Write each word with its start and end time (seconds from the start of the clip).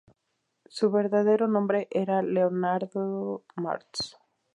Su 0.65 0.89
verdadero 0.89 1.47
nombre 1.47 1.87
era 1.91 2.23
Leonard 2.23 2.89
Marx. 3.57 4.17